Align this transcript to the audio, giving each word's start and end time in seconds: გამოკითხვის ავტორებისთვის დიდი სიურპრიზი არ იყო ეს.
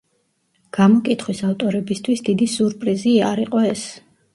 გამოკითხვის 0.77 1.43
ავტორებისთვის 1.51 2.27
დიდი 2.31 2.51
სიურპრიზი 2.59 3.19
არ 3.33 3.49
იყო 3.49 3.69
ეს. 3.75 3.91